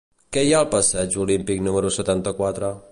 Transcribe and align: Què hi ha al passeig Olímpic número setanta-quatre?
Què 0.37 0.43
hi 0.45 0.53
ha 0.55 0.61
al 0.61 0.69
passeig 0.71 1.19
Olímpic 1.25 1.63
número 1.69 1.95
setanta-quatre? 2.01 2.79